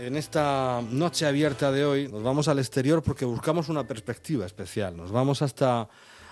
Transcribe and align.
en 0.00 0.16
esta 0.16 0.82
noche 0.90 1.26
abierta 1.26 1.70
de 1.70 1.84
hoy 1.84 2.08
nos 2.08 2.22
vamos 2.22 2.48
al 2.48 2.58
exterior 2.58 3.02
porque 3.02 3.24
buscamos 3.24 3.68
una 3.68 3.86
perspectiva 3.86 4.46
especial. 4.46 4.96
Nos 4.96 5.12
vamos 5.12 5.42
hasta, 5.42 5.88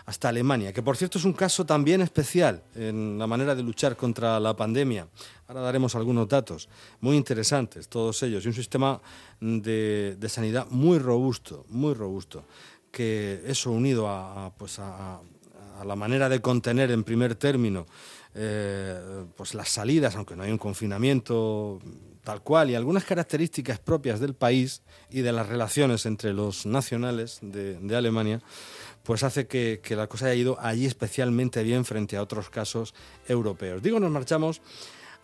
hasta 0.06 0.28
Alemania, 0.30 0.72
que 0.72 0.82
por 0.82 0.96
cierto 0.96 1.18
es 1.18 1.24
un 1.24 1.34
caso 1.34 1.66
también 1.66 2.00
especial 2.00 2.62
en 2.74 3.18
la 3.18 3.26
manera 3.26 3.54
de 3.54 3.62
luchar 3.62 3.96
contra 3.96 4.40
la 4.40 4.56
pandemia. 4.56 5.06
Ahora 5.46 5.60
daremos 5.60 5.94
algunos 5.94 6.28
datos 6.28 6.68
muy 7.00 7.16
interesantes, 7.16 7.88
todos 7.88 8.22
ellos, 8.22 8.44
y 8.44 8.48
un 8.48 8.54
sistema 8.54 9.00
de, 9.40 10.16
de 10.18 10.28
sanidad 10.28 10.66
muy 10.70 10.98
robusto, 10.98 11.66
muy 11.68 11.92
robusto, 11.92 12.44
que 12.90 13.42
eso 13.46 13.70
unido 13.70 14.08
a, 14.08 14.50
pues 14.56 14.78
a, 14.78 15.20
la 15.84 15.94
manera 15.94 16.28
de 16.28 16.40
contener 16.40 16.90
en 16.90 17.04
primer 17.04 17.36
término 17.36 17.86
eh, 18.34 19.24
pues 19.36 19.54
las 19.54 19.68
salidas, 19.68 20.16
aunque 20.16 20.34
no 20.34 20.42
hay 20.42 20.50
un 20.50 20.58
confinamiento 20.58 21.80
tal 22.28 22.42
cual, 22.42 22.68
y 22.68 22.74
algunas 22.74 23.04
características 23.04 23.78
propias 23.78 24.20
del 24.20 24.34
país 24.34 24.82
y 25.08 25.22
de 25.22 25.32
las 25.32 25.48
relaciones 25.48 26.04
entre 26.04 26.34
los 26.34 26.66
nacionales 26.66 27.38
de, 27.40 27.96
Alemania, 27.96 28.42
pues 29.02 29.22
hace 29.22 29.46
que, 29.46 29.80
la 29.96 30.08
cosa 30.08 30.26
haya 30.26 30.34
ido 30.34 30.60
allí 30.60 30.84
especialmente 30.84 31.62
bien 31.62 31.86
frente 31.86 32.18
a 32.18 32.22
otros 32.22 32.50
casos 32.50 32.92
europeos. 33.26 33.82
Digo, 33.82 33.98
nos 33.98 34.10
marchamos 34.10 34.60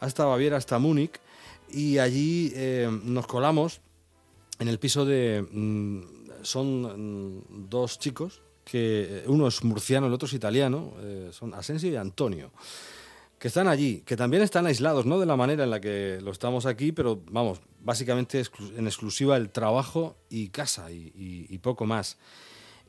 hasta 0.01 0.25
Baviera, 0.25 0.57
hasta 0.57 0.79
Múnich, 0.79 1.21
y 1.69 1.99
allí 1.99 2.53
eh, 2.55 2.89
nos 3.03 3.27
colamos 3.27 3.83
en 4.59 4.69
el 4.69 4.79
piso 4.79 5.05
de... 5.05 5.47
Mm, 5.53 6.01
son 6.41 7.37
mm, 7.37 7.69
dos 7.69 7.99
chicos, 7.99 8.41
que 8.65 9.09
eh, 9.11 9.25
uno 9.27 9.47
es 9.49 9.63
murciano, 9.63 10.07
el 10.07 10.15
otro 10.15 10.25
es 10.25 10.33
italiano, 10.33 10.95
son 11.33 11.53
Asensio 11.53 11.91
y 11.91 11.97
Antonio 11.97 12.51
que 13.45 13.49
están 13.49 13.69
allí, 13.69 14.01
que 14.07 14.17
también 14.17 14.43
están 14.43 14.65
aislados, 14.65 15.05
no 15.05 15.21
de 15.21 15.27
la 15.27 15.37
manera 15.37 15.65
en 15.65 15.71
la 15.71 15.79
que 15.79 16.19
lo 16.23 16.31
estamos 16.31 16.65
aquí, 16.65 16.93
pero 16.93 17.21
vamos, 17.31 17.61
básicamente 17.83 18.43
en 18.75 18.87
exclusiva 18.87 19.37
el 19.37 19.51
trabajo 19.51 20.17
y 20.31 20.49
casa 20.49 20.91
y, 20.91 21.59
poco 21.59 21.85
más. 21.85 22.19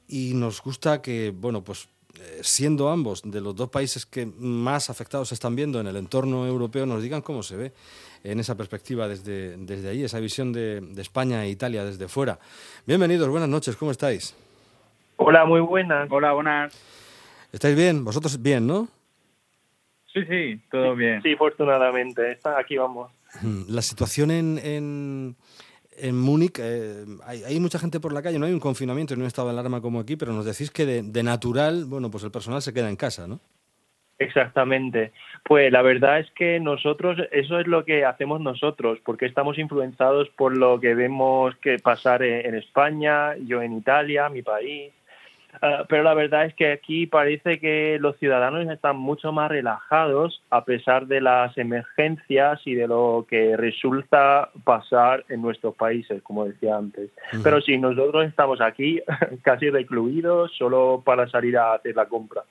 Y 0.07 0.31
nos 0.33 0.61
gusta 0.61 1.01
que, 1.01 1.33
bueno, 1.35 1.61
pues 1.61 1.89
eh, 2.17 2.39
siendo 2.41 2.87
ambos 2.87 3.21
de 3.25 3.41
los 3.41 3.53
dos 3.53 3.69
países 3.69 4.05
que 4.05 4.25
más 4.25 4.89
afectados 4.89 5.27
se 5.27 5.33
están 5.33 5.57
viendo 5.57 5.81
en 5.81 5.87
el 5.87 5.97
entorno 5.97 6.47
europeo, 6.47 6.85
nos 6.85 7.03
digan 7.03 7.21
cómo 7.21 7.43
se 7.43 7.57
ve 7.57 7.73
en 8.23 8.39
esa 8.39 8.55
perspectiva 8.55 9.09
desde, 9.09 9.57
desde 9.57 9.89
ahí, 9.89 10.05
esa 10.05 10.21
visión 10.21 10.53
de, 10.53 10.79
de 10.79 11.01
España 11.01 11.43
e 11.43 11.49
Italia 11.49 11.83
desde 11.83 12.07
fuera. 12.07 12.39
Bienvenidos, 12.87 13.27
buenas 13.27 13.49
noches, 13.49 13.75
¿cómo 13.75 13.91
estáis? 13.91 14.33
Hola, 15.17 15.43
muy 15.43 15.59
buenas. 15.59 16.09
Hola, 16.09 16.31
buenas. 16.31 16.73
¿Estáis 17.51 17.75
bien? 17.75 18.05
¿Vosotros 18.05 18.41
bien, 18.41 18.65
no? 18.65 18.94
Sí, 20.15 20.25
sí, 20.29 20.59
todo 20.71 20.95
bien. 20.95 21.21
Sí, 21.21 21.33
afortunadamente, 21.33 22.39
aquí 22.57 22.77
vamos. 22.77 23.11
La 23.67 23.81
situación 23.81 24.31
en, 24.31 24.57
en, 24.59 25.35
en 25.97 26.17
Múnich, 26.17 26.57
eh, 26.57 27.03
hay, 27.25 27.59
mucha 27.59 27.79
gente 27.79 27.99
por 27.99 28.13
la 28.13 28.21
calle, 28.21 28.39
no 28.39 28.45
hay 28.45 28.53
un 28.53 28.61
confinamiento, 28.61 29.13
no 29.13 29.19
hay 29.19 29.23
un 29.23 29.27
estado 29.27 29.49
de 29.49 29.59
alarma 29.59 29.81
como 29.81 29.99
aquí, 29.99 30.15
pero 30.15 30.31
nos 30.31 30.45
decís 30.45 30.71
que 30.71 30.85
de, 30.85 31.23
natural, 31.23 31.83
bueno, 31.83 32.09
pues 32.09 32.23
el 32.23 32.31
personal 32.31 32.61
se 32.61 32.73
queda 32.73 32.87
en 32.89 32.95
casa, 32.95 33.27
¿no? 33.27 33.41
Exactamente. 34.17 35.11
Pues 35.43 35.69
la 35.69 35.81
verdad 35.81 36.19
es 36.19 36.31
que 36.31 36.61
nosotros, 36.61 37.17
eso 37.33 37.59
es 37.59 37.67
lo 37.67 37.83
que 37.83 38.05
hacemos 38.05 38.39
nosotros, 38.39 38.99
porque 39.03 39.25
estamos 39.25 39.57
influenciados 39.57 40.29
por 40.29 40.55
lo 40.55 40.79
que 40.79 40.95
vemos 40.95 41.53
que 41.57 41.77
pasar 41.79 42.23
en 42.23 42.55
España, 42.55 43.35
yo 43.35 43.61
en 43.61 43.73
Italia, 43.73 44.29
mi 44.29 44.43
país, 44.43 44.93
Ah, 45.61 45.85
pero 45.87 46.03
la 46.03 46.13
verdad 46.13 46.45
es 46.45 46.53
que 46.53 46.71
aquí 46.71 47.05
parece 47.05 47.59
que 47.59 47.97
los 47.99 48.17
ciudadanos 48.17 48.69
están 48.69 48.97
mucho 48.97 49.31
más 49.31 49.49
relajados 49.49 50.41
a 50.49 50.65
pesar 50.65 51.07
de 51.07 51.21
las 51.21 51.57
emergencias 51.57 52.61
y 52.65 52.75
de 52.75 52.87
lo 52.87 53.25
que 53.29 53.57
resulta 53.57 54.49
pasar 54.63 55.25
en 55.29 55.41
nuestros 55.41 55.75
países, 55.75 56.21
como 56.23 56.45
decía 56.45 56.77
antes. 56.77 57.09
Pero 57.43 57.61
sí, 57.61 57.77
nosotros 57.77 58.25
estamos 58.27 58.61
aquí 58.61 59.01
casi 59.43 59.69
recluidos 59.69 60.51
solo 60.57 61.01
para 61.05 61.29
salir 61.29 61.57
a 61.57 61.73
hacer 61.73 61.95
la 61.95 62.07
compra. 62.07 62.43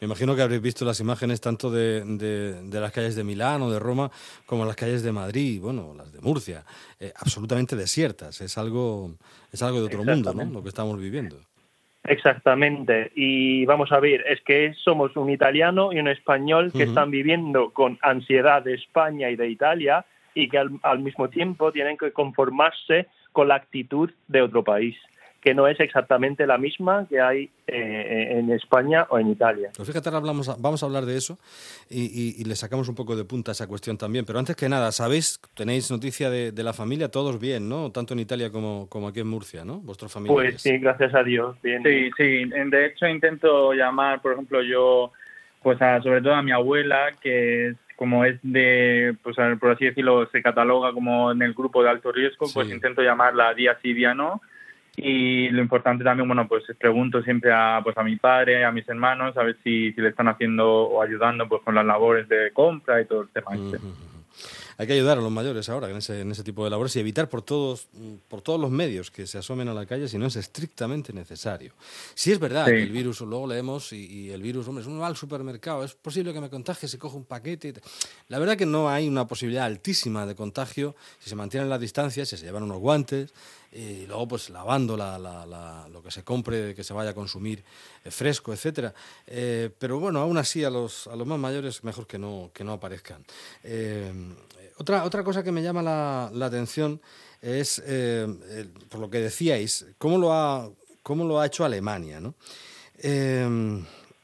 Me 0.00 0.06
imagino 0.06 0.34
que 0.34 0.42
habréis 0.42 0.62
visto 0.62 0.84
las 0.84 1.00
imágenes 1.00 1.40
tanto 1.40 1.70
de, 1.70 2.02
de, 2.04 2.80
las 2.80 2.92
calles 2.92 3.14
de 3.14 3.24
Milán 3.24 3.62
o 3.62 3.70
de 3.70 3.78
Roma 3.78 4.10
como 4.46 4.64
las 4.64 4.76
calles 4.76 5.02
de 5.02 5.12
Madrid, 5.12 5.60
bueno, 5.60 5.94
las 5.96 6.12
de 6.12 6.20
Murcia, 6.20 6.64
eh, 6.98 7.12
absolutamente 7.16 7.76
desiertas. 7.76 8.40
Es 8.40 8.58
algo, 8.58 9.14
es 9.52 9.62
algo 9.62 9.78
de 9.78 9.86
otro 9.86 10.04
mundo, 10.04 10.34
¿no? 10.34 10.44
Lo 10.44 10.62
que 10.62 10.68
estamos 10.68 10.98
viviendo. 10.98 11.36
Exactamente. 12.10 13.12
Y 13.14 13.64
vamos 13.66 13.92
a 13.92 14.00
ver, 14.00 14.24
es 14.26 14.40
que 14.40 14.74
somos 14.82 15.16
un 15.16 15.30
italiano 15.30 15.92
y 15.92 16.00
un 16.00 16.08
español 16.08 16.72
que 16.72 16.82
están 16.82 17.12
viviendo 17.12 17.70
con 17.70 18.00
ansiedad 18.02 18.64
de 18.64 18.74
España 18.74 19.30
y 19.30 19.36
de 19.36 19.48
Italia 19.48 20.04
y 20.34 20.48
que 20.48 20.58
al, 20.58 20.98
mismo 20.98 21.30
tiempo 21.30 21.70
tienen 21.70 21.96
que 21.96 22.10
conformarse 22.10 23.06
con 23.30 23.46
la 23.46 23.54
actitud 23.54 24.10
de 24.26 24.42
otro 24.42 24.64
país 24.64 24.96
que 25.40 25.54
no 25.54 25.66
es 25.66 25.80
exactamente 25.80 26.46
la 26.46 26.58
misma 26.58 27.06
que 27.08 27.20
hay 27.20 27.50
eh, 27.66 28.38
en 28.38 28.50
España 28.50 29.06
o 29.08 29.18
en 29.18 29.30
Italia. 29.30 29.70
Pues 29.74 29.88
fíjate, 29.88 30.10
hablamos, 30.10 30.60
vamos 30.60 30.82
a 30.82 30.86
hablar 30.86 31.06
de 31.06 31.16
eso 31.16 31.38
y, 31.88 32.44
le 32.44 32.56
sacamos 32.56 32.88
un 32.88 32.94
poco 32.94 33.16
de 33.16 33.24
punta 33.24 33.52
a 33.52 33.52
esa 33.52 33.66
cuestión 33.66 33.96
también. 33.96 34.24
Pero 34.26 34.38
antes 34.38 34.54
que 34.54 34.68
nada, 34.68 34.92
¿sabéis, 34.92 35.40
tenéis 35.54 35.90
noticia 35.90 36.28
de, 36.30 36.52
la 36.62 36.72
familia? 36.74 37.08
Todos 37.08 37.40
bien, 37.40 37.68
¿no? 37.68 37.90
Tanto 37.90 38.12
en 38.12 38.20
Italia 38.20 38.50
como, 38.50 38.86
como 38.90 39.08
aquí 39.08 39.20
en 39.20 39.28
Murcia, 39.28 39.64
¿no? 39.64 39.78
Vuestros 39.80 40.12
familiares. 40.12 40.54
Pues 40.54 40.62
sí, 40.62 40.76
gracias 40.78 41.14
a 41.14 41.22
Dios, 41.22 41.56
bien. 41.62 41.82
Sí, 41.82 42.10
sí. 42.16 42.44
De 42.44 42.86
hecho, 42.86 43.06
intento 43.06 43.72
llamar, 43.72 44.20
por 44.20 44.32
ejemplo, 44.32 44.62
yo, 44.62 45.10
pues 45.62 45.78
sobre 45.78 46.20
todo 46.20 46.34
a 46.34 46.42
mi 46.42 46.52
abuela, 46.52 47.12
que 47.22 47.68
es 47.68 47.76
como 47.96 48.24
es 48.24 48.38
de, 48.42 49.14
pues 49.22 49.36
por 49.58 49.70
así 49.70 49.86
decirlo, 49.86 50.28
se 50.30 50.42
cataloga 50.42 50.92
como 50.92 51.32
en 51.32 51.40
el 51.40 51.54
grupo 51.54 51.82
de 51.82 51.90
alto 51.90 52.12
riesgo, 52.12 52.46
pues 52.52 52.70
intento 52.70 53.02
llamarla 53.02 53.54
día 53.54 53.78
sí, 53.82 53.94
día 53.94 54.12
no 54.12 54.40
y 54.96 55.48
lo 55.50 55.62
importante 55.62 56.04
también, 56.04 56.28
bueno, 56.28 56.46
pues 56.48 56.64
pregunto 56.78 57.22
siempre 57.22 57.52
a, 57.52 57.80
pues 57.82 57.96
a 57.96 58.02
mi 58.02 58.16
padre, 58.16 58.64
a 58.64 58.72
mis 58.72 58.88
hermanos, 58.88 59.36
a 59.36 59.42
ver 59.42 59.56
si, 59.62 59.92
si 59.92 60.00
le 60.00 60.08
están 60.08 60.28
haciendo 60.28 60.68
o 60.68 61.02
ayudando 61.02 61.48
pues 61.48 61.62
con 61.62 61.74
las 61.74 61.86
labores 61.86 62.28
de 62.28 62.50
compra 62.52 63.00
y 63.00 63.06
todo 63.06 63.22
el 63.22 63.28
tema. 63.28 63.54
Este. 63.54 63.78
Hay 64.80 64.86
que 64.86 64.94
ayudar 64.94 65.18
a 65.18 65.20
los 65.20 65.30
mayores 65.30 65.68
ahora 65.68 65.90
en 65.90 65.98
ese, 65.98 66.22
en 66.22 66.30
ese 66.30 66.42
tipo 66.42 66.64
de 66.64 66.70
labores 66.70 66.96
y 66.96 67.00
evitar 67.00 67.28
por 67.28 67.42
todos, 67.42 67.88
por 68.28 68.40
todos 68.40 68.58
los 68.58 68.70
medios 68.70 69.10
que 69.10 69.26
se 69.26 69.36
asomen 69.36 69.68
a 69.68 69.74
la 69.74 69.84
calle 69.84 70.08
si 70.08 70.16
no 70.16 70.24
es 70.24 70.36
estrictamente 70.36 71.12
necesario. 71.12 71.74
Si 72.14 72.32
es 72.32 72.38
verdad 72.38 72.64
que 72.64 72.84
el 72.84 72.90
virus, 72.90 73.20
luego 73.20 73.46
leemos, 73.46 73.92
y, 73.92 74.30
el 74.30 74.40
virus, 74.40 74.66
hombre, 74.68 74.80
es 74.80 74.88
uno 74.88 75.00
va 75.00 75.08
al 75.08 75.16
supermercado, 75.16 75.84
es 75.84 75.94
posible 75.94 76.32
que 76.32 76.40
me 76.40 76.48
contagie 76.48 76.88
si 76.88 76.96
cojo 76.96 77.18
un 77.18 77.26
paquete. 77.26 77.74
La 78.28 78.38
verdad 78.38 78.56
que 78.56 78.64
no 78.64 78.88
hay 78.88 79.06
una 79.06 79.26
posibilidad 79.26 79.66
altísima 79.66 80.24
de 80.24 80.34
contagio 80.34 80.96
si 81.18 81.28
se 81.28 81.36
mantienen 81.36 81.68
las 81.68 81.78
distancias, 81.78 82.30
si 82.30 82.38
se 82.38 82.46
llevan 82.46 82.62
unos 82.62 82.78
guantes, 82.78 83.34
y 83.72 84.06
luego 84.06 84.28
pues 84.28 84.50
lavando 84.50 84.96
lo 84.96 86.02
que 86.02 86.10
se 86.10 86.24
compre, 86.24 86.74
que 86.74 86.82
se 86.82 86.92
vaya 86.92 87.10
a 87.10 87.14
consumir 87.14 87.62
eh, 88.04 88.10
fresco, 88.10 88.52
etcétera. 88.52 88.92
Eh, 89.26 89.70
pero 89.78 90.00
bueno, 90.00 90.20
aún 90.20 90.38
así 90.38 90.64
a 90.64 90.70
los, 90.70 91.06
a 91.06 91.16
los 91.16 91.26
más 91.26 91.38
mayores 91.38 91.84
mejor 91.84 92.06
que 92.06 92.18
no, 92.18 92.50
que 92.52 92.64
no 92.64 92.72
aparezcan. 92.72 93.24
Eh, 93.62 94.12
otra, 94.78 95.04
otra 95.04 95.22
cosa 95.22 95.42
que 95.42 95.52
me 95.52 95.62
llama 95.62 95.82
la, 95.82 96.46
atención 96.46 97.00
es, 97.40 97.82
eh, 97.84 98.26
por 98.88 99.00
lo 99.00 99.10
que 99.10 99.20
decíais, 99.20 99.86
cómo 99.98 100.18
lo 100.18 100.32
ha, 100.32 100.70
cómo 101.02 101.24
lo 101.24 101.40
ha 101.40 101.46
hecho 101.46 101.64
Alemania. 101.64 102.20
¿no? 102.20 102.34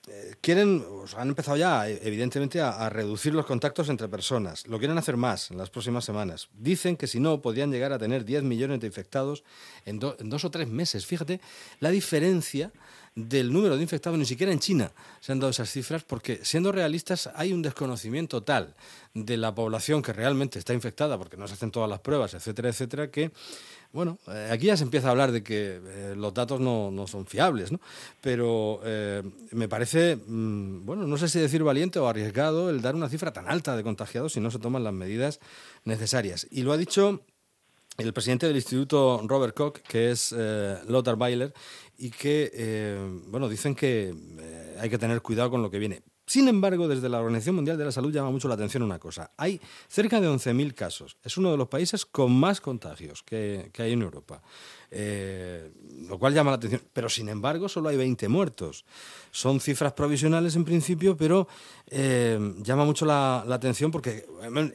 Em, 0.07 0.35
quieren, 0.41 0.85
han 1.17 1.29
empezado 1.29 1.57
ya, 1.57 1.89
evidentemente, 1.89 2.61
a, 2.61 2.89
reducir 2.89 3.35
los 3.35 3.47
contactos 3.47 3.89
entre 3.89 4.09
personas. 4.09 4.67
Lo 4.67 4.79
quieren 4.79 4.99
hacer 4.99 5.17
más 5.17 5.51
en 5.51 5.59
las 5.59 5.71
próximas 5.71 6.05
semanas. 6.05 6.49
Dicen 6.53 6.97
que 6.97 7.07
si 7.07 7.19
no, 7.21 7.43
podrían 7.43 7.71
llegar 7.73 7.93
a 7.93 7.99
tener 7.99 8.25
10 8.25 8.45
millones 8.45 8.81
de 8.81 8.87
infectados 8.87 9.45
en, 9.85 10.01
en 10.19 10.31
dos 10.31 10.45
o 10.45 10.51
tres 10.51 10.69
meses. 10.69 11.07
Fíjate 11.07 11.41
la 11.81 11.91
diferencia 11.91 12.73
del 13.17 13.51
número 13.51 13.77
de 13.77 13.83
infectados, 13.83 14.19
ni 14.19 14.27
siquiera 14.27 14.53
en 14.53 14.61
China 14.61 14.93
se 15.21 15.33
han 15.33 15.41
dado 15.41 15.51
esas 15.51 15.71
cifras, 15.71 16.05
porque 16.05 16.41
siendo 16.43 16.71
realistas 16.71 17.31
hay 17.35 17.53
un 17.55 17.63
desconocimiento 17.63 18.43
tal 18.43 18.75
de 19.15 19.39
la 19.39 19.55
población 19.55 20.03
que 20.03 20.13
realmente 20.13 20.59
está 20.59 20.75
infectada, 20.75 21.17
porque 21.17 21.39
no 21.39 21.49
se 21.49 21.55
hacen 21.55 21.71
todas 21.71 21.89
las 21.89 22.01
pruebas, 22.01 22.35
etcétera, 22.35 22.69
etcétera, 22.69 23.11
que, 23.11 23.33
bueno, 23.91 24.19
eh, 24.29 24.51
aquí 24.53 24.67
ya 24.67 24.77
se 24.77 24.85
empieza 24.85 25.09
a 25.09 25.13
hablar 25.13 25.33
de 25.33 25.43
que 25.43 25.81
eh, 25.83 26.15
los 26.15 26.35
datos 26.35 26.61
no, 26.61 26.91
no, 26.91 27.07
son 27.07 27.25
fiables, 27.25 27.73
¿no? 27.73 27.81
Pero 28.21 28.81
eh, 28.85 29.23
me 29.53 29.67
parece, 29.67 30.17
mm, 30.17 30.85
bueno, 30.85 31.07
no 31.07 31.17
sé 31.17 31.31
si 31.31 31.39
decir 31.39 31.63
valiente 31.63 31.99
o 31.99 32.07
arriesgado 32.07 32.69
el 32.69 32.83
dar 32.83 32.95
una 32.95 33.09
cifra 33.09 33.33
tan 33.33 33.49
alta 33.49 33.75
de 33.77 33.83
contagiados 33.83 34.35
si 34.35 34.41
no 34.41 34.51
se 34.51 34.59
toman 34.59 34.85
las 34.85 34.93
medidas 34.93 35.41
necesarias. 35.85 36.47
Y 36.51 36.65
lo 36.65 36.73
ha 36.73 36.77
dicho 36.77 37.23
el 37.99 38.13
presidente 38.13 38.47
del 38.47 38.57
Instituto 38.57 39.23
Robert 39.27 39.55
Koch, 39.55 39.81
que 39.81 40.11
es 40.11 40.33
Lothar 40.33 41.17
Weiler, 41.19 41.53
y 41.99 42.11
que, 42.11 42.51
eh, 42.53 42.99
bueno, 43.29 43.49
dicen 43.49 43.75
que 43.75 44.15
eh, 44.41 44.77
hay 44.81 44.91
que 44.91 44.99
tener 44.99 45.23
cuidado 45.23 45.51
con 45.51 45.63
lo 45.63 45.71
que 45.71 45.79
viene. 45.79 46.03
Sin 46.27 46.49
embargo, 46.49 46.89
desde 46.89 47.09
la 47.09 47.21
Organización 47.21 47.55
Mundial 47.55 47.79
de 47.79 47.85
la 47.85 47.93
Salud 47.93 48.13
llama 48.13 48.33
mucho 48.33 48.49
la 48.49 48.55
atención 48.55 48.83
una 48.83 48.99
cosa. 48.99 49.31
Hay 49.37 49.61
cerca 49.87 50.21
de 50.21 50.29
11.000 50.29 50.75
casos. 50.75 51.17
Es 51.23 51.37
uno 51.37 51.53
de 51.53 51.57
los 51.57 51.69
países 51.69 52.05
con 52.05 52.33
más 52.33 52.61
contagios 52.61 53.23
que, 53.23 53.71
hay 53.79 53.93
en 53.93 54.03
Europa. 54.03 54.43
Eh, 54.91 55.71
lo 56.09 56.19
cual 56.19 56.35
llama 56.35 56.51
la 56.51 56.57
atención. 56.57 56.83
Pero 56.93 57.09
sin 57.09 57.29
embargo, 57.29 57.69
solo 57.69 57.91
hay 57.91 57.97
20 57.97 58.27
muertos. 58.29 58.85
Son 59.31 59.61
cifras 59.61 59.93
provisionales 59.93 60.57
en 60.57 60.65
principio, 60.65 61.17
pero 61.17 61.47
eh, 61.87 62.55
llama 62.61 62.85
mucho 62.85 63.07
la, 63.07 63.43
atención 63.43 63.93
porque 63.93 64.27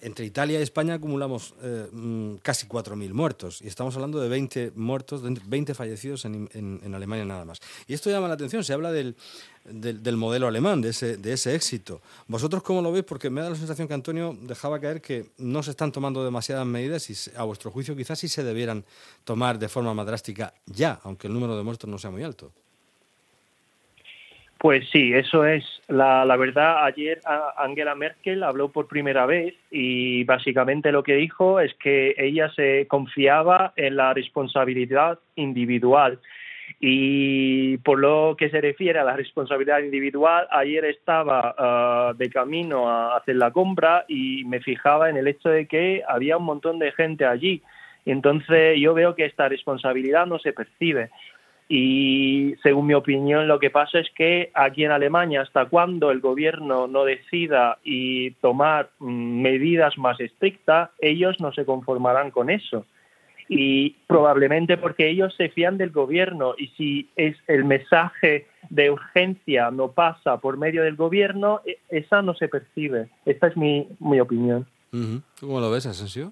entre 0.01 0.25
Italia 0.25 0.57
y 0.57 0.63
España 0.63 0.93
acumulamos 0.93 1.53
eh, 1.61 1.89
mm, 1.91 2.35
casi 2.35 2.65
4.000 2.65 3.11
muertos. 3.11 3.61
Y 3.61 3.67
estamos 3.67 3.93
hablando 3.95 4.21
de 4.21 4.29
20 4.29 4.71
muertos, 4.75 5.21
20 5.21 5.73
fallecidos 5.73 6.23
en, 6.23 6.49
en 6.53 6.95
Alemania 6.95 7.25
nada 7.25 7.43
más. 7.43 7.59
Y 7.87 7.93
esto 7.93 8.09
llama 8.09 8.29
la 8.29 8.35
atención. 8.35 8.63
Se 8.63 8.71
habla 8.71 8.93
del 8.93 9.17
del, 9.65 10.17
modelo 10.17 10.47
alemán, 10.47 10.81
de 10.81 10.89
ese, 10.89 11.17
de 11.17 11.33
ese 11.33 11.55
éxito. 11.55 12.01
¿Vosotros 12.27 12.63
cómo 12.63 12.81
lo 12.81 12.91
veis? 12.91 13.05
Porque 13.05 13.29
me 13.29 13.41
da 13.41 13.49
la 13.49 13.55
sensación 13.55 13.87
que 13.87 13.93
Antonio 13.93 14.35
dejaba 14.41 14.79
caer 14.79 15.01
que 15.01 15.25
no 15.37 15.63
se 15.63 15.71
están 15.71 15.91
tomando 15.91 16.23
demasiadas 16.23 16.65
medidas 16.65 17.09
y 17.09 17.37
a 17.37 17.43
vuestro 17.43 17.71
juicio 17.71 17.95
quizás 17.95 18.19
sí 18.19 18.27
se 18.27 18.43
debieran 18.43 18.83
tomar 19.23 19.59
de 19.59 19.69
forma 19.69 19.93
más 19.93 20.05
drástica 20.05 20.53
ya, 20.65 20.99
aunque 21.03 21.27
el 21.27 21.33
número 21.33 21.55
de 21.57 21.63
muertos 21.63 21.89
no 21.89 21.97
sea 21.97 22.11
muy 22.11 22.23
alto. 22.23 22.51
Pues 24.57 24.87
sí, 24.91 25.11
eso 25.11 25.43
es. 25.43 25.63
La, 25.87 26.23
la, 26.23 26.37
verdad, 26.37 26.85
ayer 26.85 27.19
Angela 27.57 27.95
Merkel 27.95 28.43
habló 28.43 28.69
por 28.69 28.87
primera 28.87 29.25
vez 29.25 29.55
y 29.71 30.23
básicamente 30.23 30.91
lo 30.91 31.01
que 31.01 31.15
dijo 31.15 31.59
es 31.59 31.73
que 31.75 32.13
ella 32.15 32.51
se 32.55 32.85
confiaba 32.87 33.73
en 33.75 33.95
la 33.95 34.13
responsabilidad 34.13 35.17
individual 35.35 36.19
y 36.83 37.77
por 37.77 37.99
lo 37.99 38.35
que 38.35 38.49
se 38.49 38.59
refiere 38.59 38.97
a 38.97 39.03
la 39.03 39.15
responsabilidad 39.15 39.81
individual, 39.81 40.47
ayer 40.49 40.83
estaba 40.85 41.53
ah, 41.55 42.13
de 42.17 42.27
camino 42.31 42.89
a 42.89 43.17
hacer 43.17 43.35
la 43.35 43.51
compra 43.51 44.03
y 44.07 44.43
me 44.45 44.61
fijaba 44.61 45.07
en 45.07 45.15
el 45.15 45.27
hecho 45.27 45.49
de 45.49 45.67
que 45.67 46.01
había 46.07 46.37
un 46.37 46.45
montón 46.45 46.79
de 46.79 46.91
gente 46.91 47.23
allí. 47.23 47.61
Entonces 48.03 48.79
yo 48.79 48.95
veo 48.95 49.13
que 49.13 49.25
esta 49.25 49.47
responsabilidad 49.47 50.25
no 50.25 50.39
se 50.39 50.53
percibe. 50.53 51.11
Y 51.69 52.55
según 52.63 52.87
mi 52.87 52.95
opinión, 52.95 53.47
lo 53.47 53.59
que 53.59 53.69
pasa 53.69 53.99
es 53.99 54.09
que 54.15 54.49
aquí 54.55 54.83
en 54.83 54.91
Alemania, 54.91 55.41
hasta 55.41 55.65
cuando 55.65 56.09
el 56.09 56.19
gobierno 56.19 56.87
no 56.87 57.05
decida 57.05 57.77
y 57.83 58.31
tomar 58.41 58.89
mm, 58.97 59.41
medidas 59.41 59.99
más 59.99 60.19
estrictas, 60.19 60.89
ellos 60.99 61.39
no 61.39 61.53
se 61.53 61.63
conformarán 61.63 62.31
con 62.31 62.49
eso 62.49 62.87
y 63.53 63.97
probablemente 64.07 64.77
porque 64.77 65.09
ellos 65.09 65.35
se 65.35 65.49
fían 65.49 65.77
del 65.77 65.89
gobierno 65.89 66.55
y 66.57 66.67
si 66.77 67.09
es 67.17 67.35
el 67.47 67.65
mensaje 67.65 68.47
de 68.69 68.89
urgencia 68.89 69.69
no 69.71 69.91
pasa 69.91 70.37
por 70.37 70.55
medio 70.55 70.83
del 70.83 70.95
gobierno, 70.95 71.59
e, 71.65 71.77
esa 71.89 72.21
no 72.21 72.33
se 72.33 72.47
percibe. 72.47 73.09
Esta 73.25 73.47
es 73.47 73.57
mi, 73.57 73.89
mi 73.99 74.21
opinión. 74.21 74.65
¿Cómo 75.41 75.59
lo 75.59 75.69
ves, 75.69 75.85
Asensio? 75.85 76.31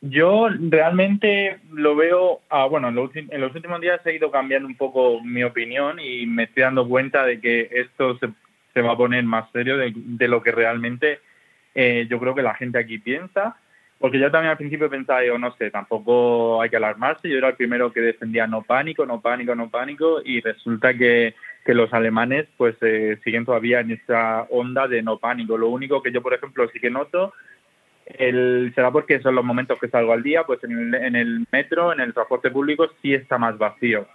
Yo 0.00 0.48
realmente 0.48 1.60
lo 1.72 1.94
veo, 1.94 2.40
ah, 2.50 2.66
bueno, 2.66 2.88
en 2.88 2.96
los, 3.40 3.54
últimos 3.54 3.80
días 3.80 4.04
he 4.04 4.16
ido 4.16 4.32
cambiando 4.32 4.66
un 4.66 4.76
poco 4.76 5.22
mi 5.22 5.44
opinión 5.44 6.00
y 6.00 6.26
me 6.26 6.44
estoy 6.44 6.64
dando 6.64 6.88
cuenta 6.88 7.24
de 7.24 7.40
que 7.40 7.68
esto 7.70 8.18
se, 8.18 8.28
se 8.74 8.82
va 8.82 8.94
a 8.94 8.96
poner 8.96 9.22
más 9.22 9.48
serio 9.52 9.76
de, 9.76 9.92
de 9.94 10.26
lo 10.26 10.42
que 10.42 10.50
realmente 10.50 11.20
eh, 11.76 12.08
yo 12.10 12.18
creo 12.18 12.34
que 12.34 12.42
la 12.42 12.54
gente 12.54 12.80
aquí 12.80 12.98
piensa 12.98 13.56
porque 14.02 14.18
yo 14.18 14.32
también 14.32 14.50
al 14.50 14.56
principio 14.56 14.90
pensaba, 14.90 15.24
yo 15.24 15.38
no 15.38 15.54
sé, 15.54 15.70
tampoco 15.70 16.60
hay 16.60 16.68
que 16.68 16.76
alarmarse. 16.76 17.28
Yo 17.28 17.38
era 17.38 17.50
el 17.50 17.54
primero 17.54 17.92
que 17.92 18.00
defendía 18.00 18.48
no 18.48 18.62
pánico, 18.62 19.06
no 19.06 19.20
pánico, 19.20 19.54
no 19.54 19.70
pánico, 19.70 20.20
y 20.24 20.40
resulta 20.40 20.92
que, 20.92 21.36
los 21.66 21.92
alemanes 21.92 22.48
pues 22.56 22.74
eh, 22.80 23.20
siguen 23.22 23.44
todavía 23.44 23.78
en 23.78 23.92
esa 23.92 24.42
onda 24.50 24.88
de 24.88 25.02
no 25.02 25.18
pánico. 25.18 25.56
Lo 25.56 25.68
único 25.68 26.02
que 26.02 26.10
yo, 26.10 26.20
por 26.20 26.34
ejemplo, 26.34 26.68
sí 26.72 26.80
que 26.80 26.90
noto, 26.90 27.32
el, 28.06 28.72
será 28.74 28.90
porque 28.90 29.20
son 29.20 29.36
los 29.36 29.44
momentos 29.44 29.78
que 29.78 29.86
salgo 29.86 30.12
al 30.12 30.24
día, 30.24 30.42
pues 30.42 30.64
en 30.64 30.72
el, 30.72 30.94
en 30.96 31.14
el 31.14 31.46
metro, 31.52 31.92
en 31.92 32.00
el 32.00 32.12
transporte 32.12 32.50
público, 32.50 32.88
sí 33.00 33.14
está 33.14 33.38
más 33.38 33.56
vacío. 33.56 34.08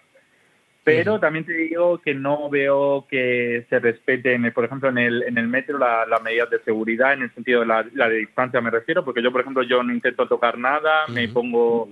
Pero 0.88 1.20
también 1.20 1.44
te 1.44 1.52
digo 1.52 1.98
que 1.98 2.16
no 2.16 2.50
veo 2.50 3.06
que 3.10 3.66
se 3.70 3.78
respeten, 3.78 4.50
por 4.54 4.64
ejemplo, 4.64 4.88
en 4.88 4.98
el, 4.98 5.24
en 5.24 5.38
el 5.38 5.46
metro 5.50 5.78
las 5.78 6.24
medidas 6.24 6.50
de 6.50 6.62
seguridad, 6.64 7.12
en 7.12 7.24
el 7.24 7.34
sentido 7.34 7.60
de 7.60 7.66
la, 7.66 7.84
de 7.84 8.16
distancia 8.16 8.62
me 8.62 8.70
refiero, 8.70 9.04
porque 9.04 9.22
yo, 9.22 9.30
por 9.30 9.42
ejemplo, 9.42 9.64
yo 9.64 9.84
no 9.84 9.92
intento 9.94 10.30
tocar 10.30 10.58
nada, 10.58 11.06
me 11.10 11.28
pongo 11.28 11.90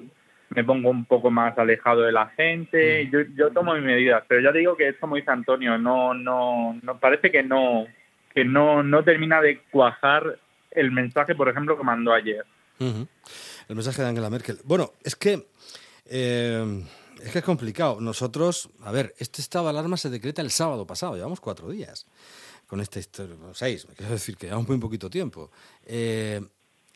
me 0.48 0.64
pongo 0.64 0.92
un 0.92 1.04
poco 1.04 1.30
más 1.30 1.58
alejado 1.58 2.04
de 2.04 2.14
la 2.14 2.28
gente, 2.38 3.10
yo, 3.12 3.20
yo 3.36 3.50
tomo 3.52 3.74
mis 3.74 3.84
medidas, 3.84 4.24
pero 4.30 4.40
ya 4.40 4.54
digo 4.54 4.78
que 4.78 4.88
es 4.88 4.96
como 4.96 5.18
dice 5.18 5.30
Antonio, 5.30 5.78
no, 5.78 6.14
no, 6.14 6.80
no 6.82 6.98
parece 6.98 7.32
que 7.32 7.44
no, 7.44 7.88
que 8.34 8.46
no, 8.46 8.82
no 8.82 9.04
termina 9.04 9.42
de 9.42 9.60
cuajar 9.72 10.40
el 10.72 10.92
mensaje, 10.92 11.36
por 11.36 11.50
ejemplo, 11.50 11.78
que 11.78 11.84
mandó 11.84 12.14
ayer. 12.14 12.46
El 12.80 13.76
mensaje 13.76 14.02
de 14.02 14.08
Angela 14.08 14.30
Merkel. 14.30 14.60
Bueno, 14.64 14.94
es 15.04 15.18
que 15.18 15.48
eh, 16.10 16.84
es 17.24 17.32
que 17.32 17.40
es 17.40 17.46
complicado. 17.46 18.00
Nosotros, 18.02 18.70
a 18.82 18.92
ver, 18.92 19.16
este 19.18 19.42
estado 19.42 19.66
de 19.66 19.72
alarma 19.72 19.98
se 19.98 20.10
decreta 20.10 20.42
el 20.42 20.52
sábado 20.52 20.86
pasado, 20.86 21.16
llevamos 21.16 21.40
cuatro 21.40 21.70
días 21.70 22.06
con 22.68 22.82
esta 22.82 23.00
historia, 23.00 23.36
seis, 23.54 23.88
quiero 23.96 24.14
decir 24.14 24.38
que 24.38 24.48
llevamos 24.48 24.68
muy 24.68 24.78
poquito 24.80 25.10
tiempo. 25.10 25.52
Eh, 25.86 26.42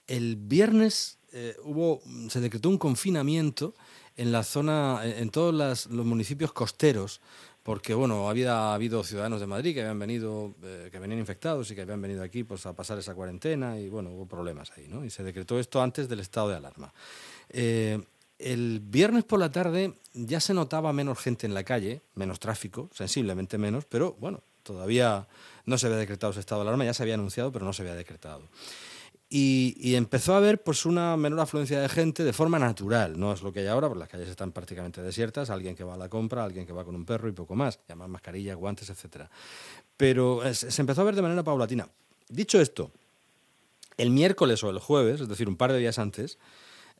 el 0.07 0.36
viernes 0.36 1.19
eh, 1.31 1.56
hubo, 1.63 2.01
se 2.30 2.39
decretó 2.39 2.69
un 2.69 2.77
confinamiento 2.77 3.75
en 4.18 4.31
la 4.31 4.44
zona, 4.44 5.01
en 5.04 5.30
todos 5.30 5.54
los 5.54 6.06
municipios 6.06 6.51
costeros, 6.51 7.22
porque 7.63 7.94
bueno, 7.94 8.30
había 8.30 8.74
habido 8.74 9.04
ciudadanos 9.04 9.39
de 9.39 9.48
Madrid 9.48 9.75
que 9.75 9.81
habían 9.81 10.00
venido, 10.00 10.56
eh, 10.63 10.89
que 10.92 10.98
venían 10.98 11.19
infectados 11.19 11.69
y 11.69 11.75
que 11.75 11.81
habían 11.81 12.01
venido 12.01 12.24
aquí 12.24 12.44
pues, 12.44 12.65
a 12.65 12.74
pasar 12.74 12.98
esa 12.98 13.13
cuarentena 13.13 13.80
y 13.80 13.89
bueno, 13.89 14.10
hubo 14.10 14.25
problemas 14.25 14.72
ahí, 14.75 14.88
¿no? 14.88 15.06
Y 15.06 15.10
se 15.10 15.24
decretó 15.24 15.60
esto 15.60 15.81
antes 15.81 16.10
del 16.10 16.19
estado 16.19 16.50
de 16.50 16.56
alarma. 16.56 16.92
El 18.39 18.80
viernes 18.80 19.25
por 19.25 19.39
la 19.39 19.51
tarde 19.51 19.94
ya 20.13 20.39
se 20.39 20.53
notaba 20.53 20.94
menos 20.94 21.19
gente 21.19 21.45
en 21.45 21.53
la 21.53 21.63
calle, 21.63 22.01
menos 22.15 22.39
tráfico, 22.39 22.89
sensiblemente 22.94 23.57
menos, 23.57 23.86
pero 23.86 24.15
bueno, 24.19 24.41
todavía 24.63 25.27
no 25.65 25.77
se 25.77 25.88
había 25.88 26.00
decretado 26.00 26.31
ese 26.31 26.39
estado 26.39 26.62
de 26.62 26.69
alarma, 26.69 26.86
ya 26.86 26.94
se 26.94 27.03
había 27.03 27.15
anunciado, 27.15 27.51
pero 27.51 27.65
no 27.65 27.74
se 27.74 27.81
había 27.81 27.95
decretado. 27.95 28.44
Y, 29.31 29.94
empezó 29.94 30.33
a 30.33 30.38
haber 30.38 30.63
pues 30.63 30.88
una 30.88 31.15
menor 31.15 31.41
afluencia 31.41 31.80
de 31.80 31.88
gente 31.88 32.24
de 32.24 32.33
forma 32.33 32.57
natural, 32.57 33.19
no 33.19 33.31
es 33.31 33.44
lo 33.44 33.53
que 33.53 33.59
hay 33.59 33.68
ahora, 33.68 33.88
porque 33.88 34.00
las 34.00 34.09
calles 34.09 34.27
están 34.27 34.51
prácticamente 34.51 35.03
desiertas, 35.03 35.51
alguien 35.51 35.75
que 35.75 35.83
va 35.83 35.94
a 35.94 35.97
la 35.97 36.09
compra, 36.09 36.44
alguien 36.44 36.65
que 36.65 36.74
va 36.74 36.83
con 36.83 36.95
un 36.95 37.06
perro 37.06 37.30
y 37.30 37.33
poco 37.33 37.56
más, 37.56 37.80
ya 37.88 37.95
más 37.95 38.09
mascarilla, 38.09 38.56
guantes, 38.56 38.89
etc. 38.89 39.27
Pero 39.97 40.41
se 40.53 40.81
empezó 40.81 41.01
a 41.01 41.03
ver 41.03 41.15
de 41.15 41.21
manera 41.21 41.44
paulatina. 41.44 41.88
Dicho 42.27 42.59
esto, 42.59 42.89
el 43.97 44.09
miércoles 44.09 44.63
o 44.63 44.71
el 44.71 44.80
jueves, 44.80 45.21
es 45.21 45.27
decir, 45.27 45.47
un 45.47 45.57
par 45.57 45.74
de 45.74 45.77
días 45.77 46.00
antes, 46.00 46.39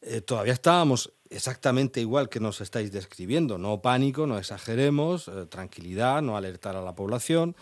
eh, 0.01 0.22
todavía 0.22 0.54
estábamos 0.54 1.12
exactamente 1.30 2.00
igual 2.00 2.30
que 2.30 2.40
nos 2.40 2.62
estáis 2.62 2.92
describiendo. 2.92 3.57
No 3.57 3.81
pánico, 3.81 4.25
no 4.28 4.38
exageremos, 4.38 5.28
eh, 5.28 5.46
tranquilidad, 5.48 6.22
no 6.22 6.38
alertar 6.38 6.75
a 6.75 6.81
la 6.81 6.96
población. 6.96 7.56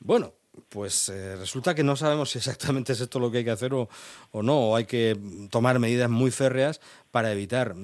Bueno, 0.00 0.34
pues 0.68 1.08
eh, 1.08 1.36
resulta 1.36 1.74
que 1.74 1.84
no 1.84 1.94
sabemos 1.94 2.30
si 2.30 2.38
exactamente 2.38 2.92
es 2.94 3.00
esto 3.00 3.20
lo 3.20 3.30
que 3.30 3.38
hay 3.38 3.44
que 3.44 3.52
hacer 3.52 3.72
o, 3.72 3.88
no, 4.32 4.70
o 4.70 4.76
hay 4.76 4.84
que 4.84 5.16
tomar 5.50 5.78
medidas 5.78 6.10
muy 6.10 6.32
férreas 6.32 6.80
para 7.12 7.32
evitar 7.32 7.74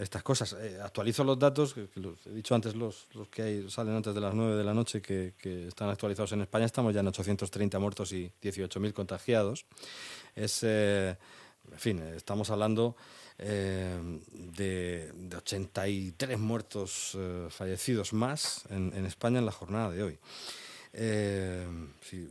estas 0.00 0.22
cosas. 0.22 0.56
actualizo 0.82 1.24
los 1.24 1.38
datos, 1.38 1.74
que, 1.74 1.88
he 2.26 2.30
dicho 2.30 2.54
antes, 2.54 2.74
los, 2.74 3.08
los 3.14 3.28
que 3.28 3.66
salen 3.68 3.96
antes 3.96 4.14
de 4.14 4.20
las 4.20 4.34
9 4.34 4.56
de 4.56 4.64
la 4.64 4.74
noche, 4.74 5.02
que, 5.02 5.34
que, 5.38 5.68
están 5.68 5.90
actualizados 5.90 6.32
en 6.32 6.42
España, 6.42 6.66
estamos 6.66 6.94
ya 6.94 7.00
en 7.00 7.08
830 7.08 7.78
muertos 7.78 8.12
y 8.12 8.32
18.000 8.42 8.92
contagiados. 8.92 9.66
Es, 10.34 10.64
en 11.72 11.78
fin, 11.78 11.98
estamos 12.14 12.50
hablando 12.50 12.96
eh, 13.36 14.20
de, 14.32 15.12
83 15.36 16.38
muertos 16.38 17.16
eh, 17.18 17.48
fallecidos 17.50 18.12
más 18.12 18.64
en, 18.70 19.04
España 19.06 19.40
en 19.40 19.46
la 19.46 19.52
jornada 19.52 19.90
de 19.90 20.02
hoy. 20.04 20.18
Eh, 20.92 21.66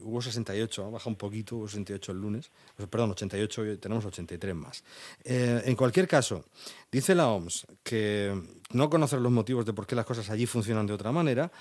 hubo 0.02 0.22
68, 0.22 0.86
ha 0.86 0.90
bajado 0.90 1.10
un 1.10 1.18
poquito, 1.18 1.58
hubo 1.58 1.68
68 1.68 2.14
el 2.14 2.18
lunes, 2.20 2.52
perdón, 2.90 3.12
88, 3.12 3.62
hoy 3.62 3.78
tenemos 3.78 4.06
83 4.06 4.56
más. 4.56 4.84
en 5.26 5.76
cualquier 5.76 6.08
caso, 6.08 6.46
dice 6.90 7.14
la 7.14 7.28
OMS 7.28 7.68
que 7.84 8.42
no 8.72 8.90
conocer 8.90 9.20
los 9.20 9.34
motivos 9.34 9.66
de 9.66 9.74
por 9.74 9.86
qué 9.86 9.96
las 9.96 10.06
cosas 10.06 10.30
allí 10.30 10.46
funcionan 10.46 10.88
de 10.88 10.94
otra 10.94 11.12
manera, 11.12 11.52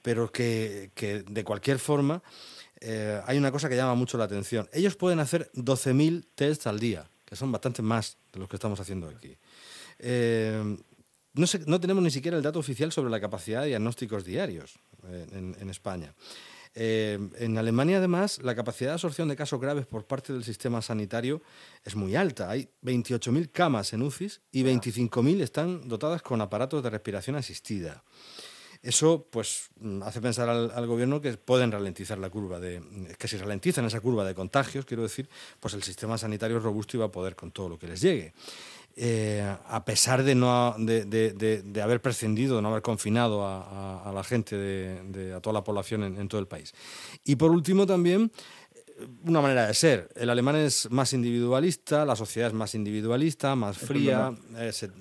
pero 0.00 0.32
que, 0.32 0.90
que 0.94 1.22
de 1.22 1.44
cualquier 1.44 1.78
forma 1.78 2.22
hay 3.26 3.36
una 3.36 3.52
cosa 3.52 3.68
que 3.68 3.76
llama 3.76 3.94
mucho 3.94 4.16
la 4.16 4.24
atención. 4.24 4.66
Ellos 4.72 4.96
pueden 4.96 5.20
hacer 5.20 5.50
12.000 5.52 6.24
tests 6.34 6.66
al 6.66 6.78
día 6.78 7.10
que 7.26 7.36
son 7.36 7.52
bastante 7.52 7.82
más 7.82 8.16
de 8.32 8.40
los 8.40 8.48
que 8.48 8.56
estamos 8.56 8.80
haciendo 8.80 9.08
aquí. 9.08 9.36
Eh, 9.98 10.76
no, 11.34 11.46
no, 11.66 11.80
tenemos 11.80 12.02
ni 12.02 12.10
siquiera 12.10 12.36
el 12.36 12.42
dato 12.42 12.58
oficial 12.58 12.92
sobre 12.92 13.10
la 13.10 13.20
capacidad 13.20 13.62
de 13.62 13.68
diagnósticos 13.68 14.24
diarios 14.24 14.78
eh, 15.08 15.54
en, 15.58 15.68
España. 15.68 16.14
Eh, 16.74 17.18
en 17.38 17.58
Alemania, 17.58 17.98
además, 17.98 18.40
la 18.42 18.54
capacidad 18.54 18.90
de 18.90 18.94
absorción 18.94 19.28
de 19.28 19.36
casos 19.36 19.60
graves 19.60 19.86
por 19.86 20.06
parte 20.06 20.32
del 20.32 20.44
sistema 20.44 20.80
sanitario 20.80 21.42
es 21.84 21.94
muy 21.96 22.16
alta. 22.16 22.48
Hay 22.48 22.70
28.000 22.82 23.50
camas 23.52 23.92
en 23.92 24.02
UCIs 24.02 24.40
y 24.52 24.62
25.000 24.62 25.42
están 25.42 25.88
dotadas 25.88 26.22
con 26.22 26.40
aparatos 26.40 26.82
de 26.82 26.90
respiración 26.90 27.36
asistida. 27.36 28.02
Eso 28.86 29.26
pues 29.30 29.70
hace 30.04 30.20
pensar 30.20 30.48
al, 30.48 30.86
gobierno 30.86 31.20
que 31.20 31.36
pueden 31.36 31.72
ralentizar 31.72 32.18
la 32.18 32.30
curva 32.30 32.60
de 32.60 32.80
que 33.18 33.26
si 33.26 33.36
ralentizan 33.36 33.84
esa 33.84 34.00
curva 34.00 34.24
de 34.24 34.32
contagios, 34.32 34.84
quiero 34.84 35.02
decir, 35.02 35.28
pues 35.58 35.74
el 35.74 35.82
sistema 35.82 36.16
sanitario 36.16 36.58
es 36.58 36.62
robusto 36.62 36.96
y 36.96 37.00
va 37.00 37.06
a 37.06 37.10
poder 37.10 37.34
con 37.34 37.50
todo 37.50 37.68
lo 37.68 37.80
que 37.80 37.88
les 37.88 38.00
llegue. 38.00 38.32
Eh, 38.94 39.44
a 39.68 39.84
pesar 39.84 40.22
de 40.22 40.36
no 40.36 40.76
de, 40.78 41.82
haber 41.82 42.00
prescindido, 42.00 42.56
de 42.56 42.62
no 42.62 42.68
haber 42.68 42.82
confinado 42.82 43.44
a, 43.44 44.12
la 44.14 44.22
gente, 44.22 44.56
de, 44.56 45.34
a 45.34 45.40
toda 45.40 45.54
la 45.54 45.64
población 45.64 46.04
en, 46.04 46.28
todo 46.28 46.40
el 46.40 46.46
país. 46.46 46.72
Y 47.24 47.34
por 47.34 47.50
último 47.50 47.86
también 47.86 48.30
una 49.24 49.40
manera 49.40 49.66
de 49.66 49.74
ser. 49.74 50.08
El 50.14 50.30
alemán 50.30 50.56
es 50.56 50.90
más 50.90 51.12
individualista, 51.12 52.04
la 52.04 52.16
sociedad 52.16 52.48
es 52.48 52.54
más 52.54 52.74
individualista, 52.74 53.54
más 53.54 53.76
fría, 53.76 54.32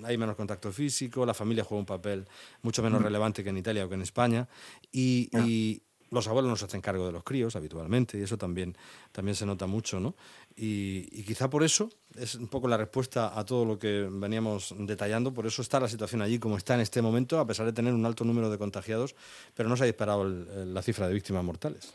hay 0.04 0.18
menos 0.18 0.36
contacto 0.36 0.72
físico, 0.72 1.26
la 1.26 1.34
familia 1.34 1.64
juega 1.64 1.80
un 1.80 1.86
papel 1.86 2.26
mucho 2.62 2.84
menos 2.84 3.02
relevante 3.02 3.44
que 3.44 3.50
en 3.50 3.58
Italia 3.58 3.86
o 3.86 3.90
que 3.90 3.96
en 3.96 4.02
España. 4.02 4.48
y, 4.92 5.82
los 6.12 6.28
abuelos 6.28 6.50
no 6.50 6.56
se 6.56 6.66
hacen 6.66 6.82
cargo 6.82 7.06
de 7.06 7.12
los 7.12 7.24
críos 7.24 7.56
habitualmente 7.56 8.18
y 8.18 8.22
eso 8.22 8.38
también, 8.38 8.78
también 9.12 9.36
se 9.36 9.46
nota 9.46 9.68
mucho, 9.68 10.00
¿no? 10.00 10.16
Y, 10.56 11.24
quizá 11.24 11.50
por 11.50 11.64
eso 11.64 11.90
es 12.16 12.36
un 12.36 12.48
poco 12.48 12.68
la 12.68 12.78
respuesta 12.78 13.38
a 13.38 13.44
todo 13.44 13.66
lo 13.66 13.78
que 13.78 14.08
veníamos 14.10 14.74
detallando, 14.78 15.34
por 15.34 15.46
eso 15.46 15.62
está 15.62 15.80
la 15.80 15.90
situación 15.90 16.22
allí 16.22 16.40
como 16.40 16.58
está 16.58 16.76
en 16.76 16.82
este 16.82 17.02
momento, 17.02 17.40
a 17.40 17.48
pesar 17.48 17.66
de 17.66 17.74
tener 17.74 17.94
un 17.94 18.06
alto 18.06 18.24
número 18.24 18.50
de 18.50 18.58
contagiados, 18.58 19.16
pero 19.54 19.68
no 19.68 19.76
se 19.76 19.84
ha 19.84 19.88
disparado 19.88 20.24
la 20.24 20.82
cifra 20.82 21.08
de 21.08 21.14
víctimas 21.14 21.44
mortales. 21.44 21.94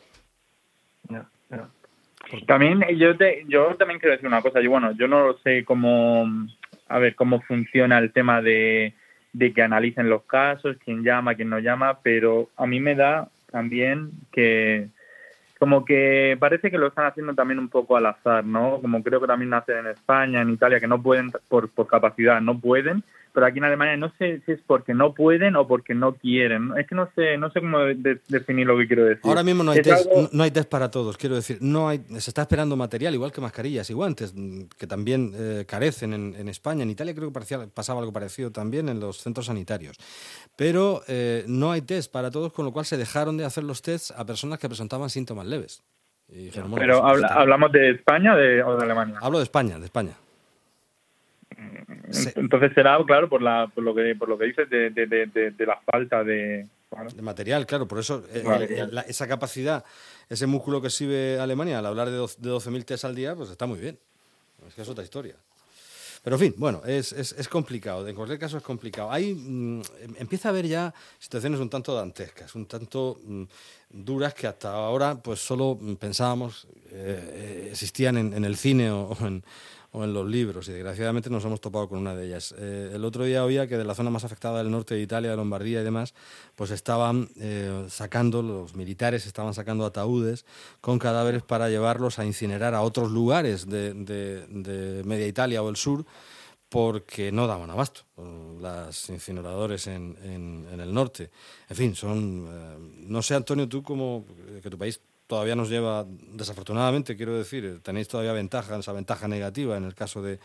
También 2.46 2.80
yo 2.96 3.12
yo 3.48 3.74
también 3.76 3.98
quiero 3.98 4.12
decir 4.12 4.28
una 4.28 4.42
cosa, 4.42 4.60
yo 4.60 4.70
bueno, 4.70 4.92
yo 4.92 5.08
no 5.08 5.34
sé 5.44 5.64
cómo 5.64 6.26
a 6.88 6.98
ver 6.98 7.14
cómo 7.14 7.40
funciona 7.42 7.98
el 7.98 8.12
tema 8.12 8.42
de, 8.42 8.94
de 9.32 9.52
que 9.52 9.62
analicen 9.62 10.10
los 10.10 10.22
casos, 10.24 10.76
quién 10.84 11.02
llama, 11.02 11.34
quién 11.34 11.48
no 11.48 11.58
llama, 11.58 12.00
pero 12.02 12.50
a 12.56 12.66
mí 12.66 12.80
me 12.80 12.94
da 12.94 13.28
también 13.50 14.10
que 14.32 14.88
como 15.58 15.84
que 15.84 16.38
parece 16.40 16.70
que 16.70 16.78
lo 16.78 16.86
están 16.86 17.06
haciendo 17.06 17.34
también 17.34 17.58
un 17.58 17.68
poco 17.68 17.96
al 17.96 18.06
azar, 18.06 18.44
¿no? 18.44 18.80
Como 18.80 19.02
creo 19.02 19.20
que 19.20 19.26
también 19.26 19.52
hacen 19.52 19.78
en 19.78 19.86
España, 19.88 20.40
en 20.40 20.50
Italia, 20.50 20.80
que 20.80 20.88
no 20.88 21.02
pueden 21.02 21.30
por, 21.48 21.68
por 21.68 21.86
capacidad, 21.86 22.40
no 22.40 22.58
pueden, 22.58 23.04
pero 23.32 23.46
aquí 23.46 23.58
en 23.58 23.64
Alemania 23.64 23.96
no 23.96 24.12
sé 24.18 24.42
si 24.44 24.52
es 24.52 24.60
porque 24.66 24.94
no 24.94 25.14
pueden 25.14 25.56
o 25.56 25.66
porque 25.66 25.94
no 25.94 26.14
quieren. 26.14 26.72
Es 26.78 26.86
que 26.86 26.94
no 26.94 27.08
sé, 27.14 27.36
no 27.36 27.50
sé 27.50 27.60
cómo 27.60 27.78
definir 28.28 28.66
lo 28.66 28.76
que 28.78 28.86
quiero 28.86 29.04
decir. 29.04 29.22
Ahora 29.24 29.42
mismo 29.42 29.62
no 29.62 29.72
hay, 29.72 29.82
test, 29.82 30.08
no 30.32 30.42
hay 30.42 30.50
test 30.50 30.68
para 30.68 30.90
todos, 30.90 31.16
quiero 31.16 31.36
decir, 31.36 31.58
no 31.60 31.88
hay, 31.88 31.98
se 32.18 32.30
está 32.30 32.42
esperando 32.42 32.76
material, 32.76 33.14
igual 33.14 33.32
que 33.32 33.40
mascarillas 33.40 33.88
y 33.90 33.94
guantes, 33.94 34.34
mm, 34.34 34.62
que 34.78 34.86
también 34.86 35.32
eh, 35.34 35.64
carecen 35.66 36.12
en, 36.12 36.48
España. 36.48 36.82
En 36.82 36.90
Italia 36.90 37.14
creo 37.14 37.32
que 37.32 37.40
pasaba 37.72 38.00
algo 38.00 38.12
parecido 38.12 38.50
también 38.50 38.88
en 38.88 38.98
los 38.98 39.18
centros 39.18 39.46
sanitarios. 39.46 39.96
Pero 40.56 41.02
eh, 41.06 41.44
no 41.46 41.70
hay 41.70 41.82
test 41.82 42.12
para 42.12 42.30
todos, 42.30 42.52
con 42.52 42.64
lo 42.64 42.72
cual 42.72 42.84
se 42.84 42.96
dejaron 42.96 43.36
de 43.36 43.44
hacer 43.44 43.64
los 43.64 43.82
tests 43.82 44.12
a 44.16 44.24
personas 44.24 44.58
que 44.58 44.68
presentaban 44.68 45.10
síntomas 45.10 45.46
leves. 45.46 45.82
pero 46.54 46.68
pues, 46.68 47.24
hablamos 47.30 47.72
de 47.72 47.90
España 47.90 48.34
o 48.34 48.36
de 48.36 48.84
Alemania. 48.84 49.16
Hablo 49.20 49.38
de 49.38 49.44
España, 49.44 49.78
de 49.78 49.84
España. 49.84 50.14
Entonces 52.36 52.72
será, 52.74 52.98
claro, 53.06 53.28
por, 53.28 53.42
la, 53.42 53.70
por, 53.74 53.84
lo, 53.84 53.94
que, 53.94 54.14
por 54.16 54.28
lo 54.28 54.38
que 54.38 54.46
dices 54.46 54.68
de, 54.70 54.90
de, 54.90 55.06
de, 55.06 55.66
la 55.66 55.80
falta 55.80 56.24
de... 56.24 56.66
De 57.14 57.22
material, 57.22 57.66
claro, 57.66 57.86
por 57.86 58.00
eso 58.00 58.24
eh, 58.32 58.42
eh, 58.68 58.88
esa 59.06 59.28
capacidad, 59.28 59.84
ese 60.28 60.46
músculo 60.46 60.82
que 60.82 60.90
sirve 60.90 61.38
Alemania 61.38 61.78
al 61.78 61.86
hablar 61.86 62.08
de, 62.08 62.16
de 62.16 62.50
12.000 62.50 62.84
test 62.84 63.04
al 63.04 63.14
día, 63.14 63.34
pues 63.36 63.50
está 63.50 63.66
muy 63.66 63.78
bien. 63.78 63.96
Es 64.66 64.74
que 64.74 64.82
es 64.82 64.88
otra 64.88 65.04
historia. 65.04 65.36
Pero 66.22 66.36
en 66.36 66.40
fin, 66.40 66.54
bueno, 66.58 66.82
es, 66.84 67.12
es, 67.12 67.32
es, 67.32 67.48
complicado, 67.48 68.06
en 68.06 68.14
cualquier 68.14 68.38
caso 68.38 68.58
es 68.58 68.62
complicado. 68.62 69.10
Hay, 69.10 69.32
mm, 69.32 69.82
empieza 70.18 70.48
a 70.48 70.50
haber 70.50 70.66
ya 70.66 70.92
situaciones 71.18 71.60
un 71.60 71.70
tanto 71.70 71.94
dantescas, 71.94 72.54
un 72.54 72.66
tanto 72.66 73.18
mm, 73.24 73.44
duras 73.88 74.34
que 74.34 74.46
hasta 74.46 74.70
ahora 74.70 75.14
pues 75.14 75.40
solo 75.40 75.78
pensábamos 75.98 76.66
eh, 76.90 77.68
existían 77.70 78.18
en, 78.18 78.34
en, 78.34 78.44
el 78.44 78.56
cine 78.56 78.90
o 78.90 79.16
en, 79.22 79.42
o 79.92 80.04
en 80.04 80.14
los 80.14 80.26
libros 80.26 80.68
y 80.68 80.72
desgraciadamente 80.72 81.30
nos 81.30 81.44
hemos 81.44 81.60
topado 81.60 81.88
con 81.88 81.98
una 81.98 82.14
de 82.14 82.26
ellas. 82.26 82.54
Eh, 82.58 82.92
el 82.94 83.04
otro 83.04 83.24
día 83.24 83.44
oía 83.44 83.66
que 83.66 83.76
de 83.76 83.84
la 83.84 83.94
zona 83.94 84.10
más 84.10 84.24
afectada 84.24 84.58
del 84.58 84.70
norte 84.70 84.94
de 84.94 85.02
Italia, 85.02 85.30
de 85.30 85.36
Lombardía 85.36 85.80
y 85.80 85.84
demás, 85.84 86.14
pues 86.54 86.70
estaban 86.70 87.28
eh, 87.36 87.86
sacando, 87.88 88.42
los 88.42 88.74
militares 88.74 89.26
estaban 89.26 89.54
sacando 89.54 89.84
ataúdes 89.84 90.44
con 90.80 90.98
cadáveres 90.98 91.42
para 91.42 91.68
llevarlos 91.68 92.18
a 92.18 92.24
incinerar 92.24 92.74
a 92.74 92.82
otros 92.82 93.10
lugares 93.10 93.68
de, 93.68 95.02
Media 95.04 95.26
Italia 95.26 95.62
o 95.62 95.68
el 95.68 95.76
sur 95.76 96.04
porque 96.68 97.32
no 97.32 97.48
daban 97.48 97.68
abasto 97.70 98.02
las 98.60 99.08
incineradores 99.08 99.88
en, 99.88 100.16
en, 100.22 100.80
el 100.80 100.94
norte. 100.94 101.30
En 101.68 101.76
fin, 101.76 101.94
son... 101.96 102.46
Eh, 102.48 102.76
no 103.08 103.22
sé, 103.22 103.34
Antonio, 103.34 103.68
tú 103.68 103.82
como 103.82 104.24
que 104.62 104.70
tu 104.70 104.78
país 104.78 105.00
todavía 105.30 105.54
nos 105.54 105.70
lleva, 105.70 106.04
desafortunadamente, 106.32 107.16
quiero 107.16 107.38
decir, 107.38 107.80
tenéis 107.84 108.08
todavía 108.08 108.32
ventaja, 108.32 108.76
esa 108.76 108.92
ventaja 108.92 109.28
negativa 109.28 109.76
en 109.76 109.84
el 109.84 109.94
caso 109.94 110.22
de, 110.22 110.40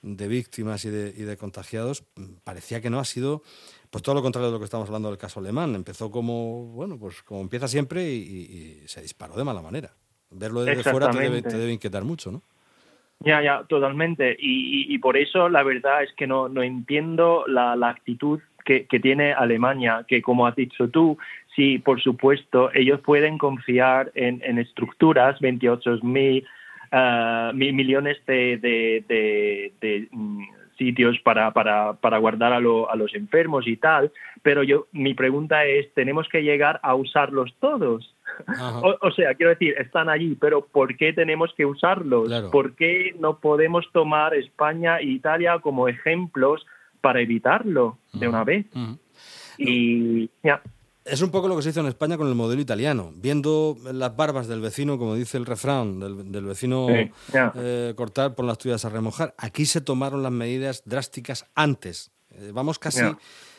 víctimas 0.00 0.84
y 0.84 0.90
de, 0.90 1.08
y 1.08 1.22
de, 1.24 1.36
contagiados, 1.36 2.04
parecía 2.44 2.80
que 2.80 2.88
no 2.88 3.00
ha 3.00 3.04
sido, 3.04 3.42
pues 3.90 4.04
todo 4.04 4.14
lo 4.14 4.22
contrario 4.22 4.46
de 4.46 4.52
lo 4.52 4.60
que 4.60 4.66
estamos 4.66 4.86
hablando 4.86 5.08
del 5.08 5.18
caso 5.18 5.40
alemán. 5.40 5.74
Empezó 5.74 6.12
como, 6.12 6.66
bueno, 6.66 6.96
pues 7.00 7.20
como 7.24 7.40
empieza 7.40 7.66
siempre 7.66 8.04
y, 8.04 8.84
se 8.86 9.02
disparó 9.02 9.34
de 9.34 9.42
mala 9.42 9.60
manera. 9.60 9.90
Verlo 10.30 10.62
desde 10.62 10.88
fuera 10.88 11.10
te 11.10 11.18
debe, 11.18 11.72
inquietar 11.72 12.04
mucho, 12.04 12.30
¿no? 12.30 12.42
Ya, 13.18 13.42
ya, 13.42 13.64
totalmente. 13.64 14.36
Y, 14.38 14.96
por 14.98 15.16
eso 15.16 15.48
la 15.48 15.64
verdad 15.64 16.04
es 16.04 16.12
que 16.16 16.28
no, 16.28 16.48
no 16.48 16.62
entiendo 16.62 17.42
la, 17.48 17.74
la 17.74 17.88
actitud 17.88 18.38
que, 18.64 18.86
que, 18.86 19.00
tiene 19.00 19.32
Alemania, 19.32 20.04
que 20.06 20.22
como 20.22 20.46
has 20.46 20.54
dicho 20.54 20.88
tú, 20.90 21.18
sí, 21.58 21.80
por 21.80 22.00
supuesto, 22.00 22.70
ellos 22.72 23.00
pueden 23.00 23.36
confiar 23.36 24.12
en, 24.14 24.40
en 24.44 24.58
estructuras, 24.58 25.40
28 25.40 25.98
mil 26.04 26.46
uh, 26.92 27.52
millones 27.52 28.16
de, 28.26 28.58
de, 29.80 30.08
mm, 30.12 30.42
sitios 30.78 31.18
para, 31.24 31.50
para, 31.52 31.94
para 31.94 32.18
guardar 32.18 32.52
a, 32.52 32.58
a, 32.58 32.96
los 32.96 33.12
enfermos 33.12 33.66
y 33.66 33.76
tal, 33.76 34.12
pero 34.42 34.62
yo 34.62 34.86
mi 34.92 35.14
pregunta 35.14 35.64
es, 35.64 35.92
¿tenemos 35.94 36.28
que 36.28 36.44
llegar 36.44 36.78
a 36.84 36.94
usarlos 36.94 37.52
todos? 37.58 38.14
O, 39.00 39.10
sea, 39.10 39.34
quiero 39.34 39.50
decir, 39.50 39.74
están 39.78 40.08
allí, 40.08 40.36
pero 40.40 40.64
¿por 40.64 40.96
qué 40.96 41.12
tenemos 41.12 41.52
que 41.56 41.66
usarlos? 41.66 42.30
¿Por 42.52 42.76
qué 42.76 43.16
no 43.18 43.40
podemos 43.40 43.90
tomar 43.92 44.32
España 44.32 44.98
e 44.98 45.06
Italia 45.06 45.58
como 45.58 45.88
ejemplos 45.88 46.64
para 47.00 47.20
evitarlo 47.20 47.98
de 48.12 48.28
una 48.28 48.44
vez? 48.44 48.66
Y 49.58 50.30
ya. 50.44 50.62
Es 51.08 51.22
un 51.22 51.30
poco 51.30 51.48
lo 51.48 51.56
que 51.56 51.62
se 51.62 51.70
hizo 51.70 51.80
en 51.80 51.86
España 51.86 52.16
con 52.16 52.28
el 52.28 52.34
modelo 52.34 52.60
italiano, 52.60 53.12
viendo 53.14 53.76
las 53.92 54.14
barbas 54.14 54.46
del 54.46 54.60
vecino, 54.60 54.98
como 54.98 55.14
dice 55.14 55.38
el 55.38 55.46
refrán, 55.46 56.00
del, 56.00 56.44
vecino 56.44 56.86
eh, 56.90 57.94
cortar 57.96 58.34
por 58.34 58.44
las 58.44 58.58
tuyas 58.58 58.84
a 58.84 58.88
remojar. 58.88 59.34
Aquí 59.38 59.66
se 59.66 59.80
tomaron 59.80 60.22
las 60.22 60.32
medidas 60.32 60.82
drásticas 60.84 61.46
antes. 61.54 62.10
Eh, 62.30 62.50
vamos 62.52 62.78
casi, 62.78 63.00